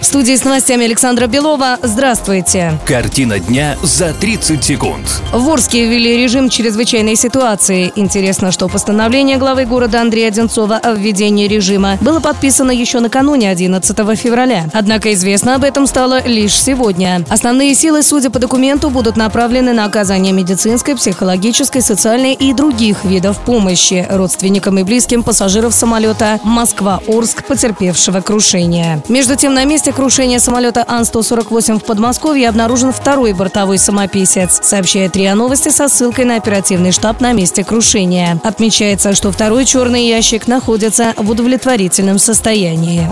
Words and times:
В 0.00 0.04
студии 0.04 0.36
с 0.36 0.44
новостями 0.44 0.84
Александра 0.84 1.26
Белова. 1.26 1.76
Здравствуйте. 1.82 2.78
Картина 2.86 3.40
дня 3.40 3.76
за 3.82 4.14
30 4.14 4.62
секунд. 4.62 5.04
В 5.32 5.48
Орске 5.48 5.88
ввели 5.88 6.22
режим 6.22 6.48
чрезвычайной 6.48 7.16
ситуации. 7.16 7.92
Интересно, 7.96 8.52
что 8.52 8.68
постановление 8.68 9.38
главы 9.38 9.66
города 9.66 10.00
Андрея 10.00 10.28
Одинцова 10.28 10.76
о 10.76 10.92
введении 10.92 11.48
режима 11.48 11.98
было 12.00 12.20
подписано 12.20 12.70
еще 12.70 13.00
накануне 13.00 13.50
11 13.50 14.16
февраля. 14.16 14.66
Однако 14.72 15.12
известно 15.14 15.56
об 15.56 15.64
этом 15.64 15.88
стало 15.88 16.24
лишь 16.24 16.54
сегодня. 16.54 17.24
Основные 17.28 17.74
силы, 17.74 18.04
судя 18.04 18.30
по 18.30 18.38
документу, 18.38 18.90
будут 18.90 19.16
направлены 19.16 19.72
на 19.72 19.84
оказание 19.84 20.32
медицинской, 20.32 20.94
психологической, 20.94 21.82
социальной 21.82 22.34
и 22.34 22.52
других 22.52 23.04
видов 23.04 23.38
помощи 23.40 24.06
родственникам 24.08 24.78
и 24.78 24.84
близким 24.84 25.24
пассажиров 25.24 25.74
самолета 25.74 26.38
Москва-Орск, 26.44 27.44
потерпевшего 27.44 28.20
крушение. 28.20 29.02
Между 29.08 29.34
тем, 29.34 29.54
на 29.54 29.64
месте 29.64 29.87
крушения 29.92 30.38
самолета 30.38 30.84
Ан-148 30.86 31.78
в 31.78 31.84
Подмосковье 31.84 32.48
обнаружен 32.48 32.92
второй 32.92 33.32
бортовой 33.32 33.78
самописец, 33.78 34.60
сообщает 34.62 35.16
РИА 35.16 35.34
Новости 35.34 35.68
со 35.68 35.88
ссылкой 35.88 36.24
на 36.24 36.36
оперативный 36.36 36.92
штаб 36.92 37.20
на 37.20 37.32
месте 37.32 37.64
крушения. 37.64 38.40
Отмечается, 38.44 39.14
что 39.14 39.32
второй 39.32 39.64
черный 39.64 40.06
ящик 40.06 40.46
находится 40.46 41.14
в 41.16 41.30
удовлетворительном 41.30 42.18
состоянии. 42.18 43.08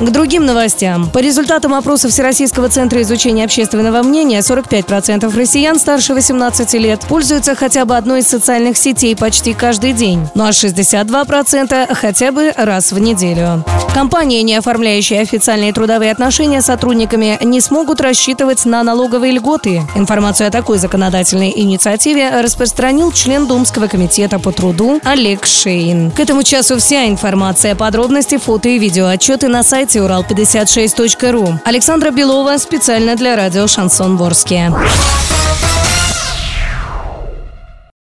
К 0.00 0.10
другим 0.10 0.44
новостям. 0.44 1.08
По 1.10 1.18
результатам 1.18 1.74
опроса 1.74 2.08
Всероссийского 2.08 2.68
центра 2.68 3.02
изучения 3.02 3.44
общественного 3.44 4.02
мнения, 4.02 4.40
45% 4.40 5.36
россиян 5.36 5.78
старше 5.78 6.14
18 6.14 6.74
лет 6.74 7.00
пользуются 7.08 7.54
хотя 7.54 7.84
бы 7.84 7.96
одной 7.96 8.20
из 8.20 8.28
социальных 8.28 8.76
сетей 8.76 9.14
почти 9.14 9.54
каждый 9.54 9.92
день, 9.92 10.26
ну 10.34 10.44
а 10.44 10.50
62% 10.50 11.94
хотя 11.94 12.32
бы 12.32 12.52
раз 12.56 12.90
в 12.90 12.98
неделю. 12.98 13.64
Компании, 13.94 14.40
не 14.42 14.56
оформляющие 14.56 15.20
официальные 15.20 15.72
трудовые 15.72 16.11
отношения 16.12 16.62
с 16.62 16.66
сотрудниками, 16.66 17.38
не 17.42 17.60
смогут 17.60 18.00
рассчитывать 18.00 18.64
на 18.64 18.82
налоговые 18.82 19.32
льготы. 19.32 19.82
Информацию 19.94 20.46
о 20.46 20.50
такой 20.50 20.78
законодательной 20.78 21.52
инициативе 21.54 22.40
распространил 22.40 23.10
член 23.12 23.46
Думского 23.46 23.88
комитета 23.88 24.38
по 24.38 24.52
труду 24.52 25.00
Олег 25.04 25.44
Шейн. 25.44 26.10
К 26.12 26.20
этому 26.20 26.42
часу 26.42 26.78
вся 26.78 27.08
информация, 27.08 27.74
подробности, 27.74 28.38
фото 28.38 28.68
и 28.68 28.78
видеоотчеты 28.78 29.48
на 29.48 29.62
сайте 29.62 29.98
урал56.ру. 29.98 31.60
Александра 31.64 32.10
Белова 32.10 32.56
специально 32.58 33.16
для 33.16 33.34
радио 33.34 33.66
«Шансон 33.66 34.16
Ворске». 34.16 34.72